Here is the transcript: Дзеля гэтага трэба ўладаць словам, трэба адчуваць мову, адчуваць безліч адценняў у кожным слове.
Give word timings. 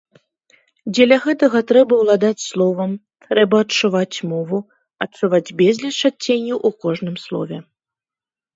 Дзеля 0.93 1.17
гэтага 1.25 1.61
трэба 1.71 1.93
ўладаць 2.01 2.45
словам, 2.45 2.91
трэба 3.27 3.55
адчуваць 3.65 4.17
мову, 4.33 4.57
адчуваць 5.07 5.45
безліч 5.63 5.95
адценняў 6.13 6.57
у 6.71 6.75
кожным 6.87 7.15
слове. 7.29 7.57